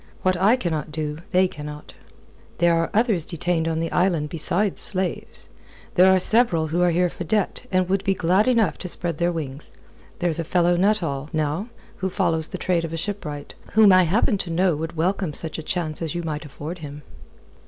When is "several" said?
6.19-6.65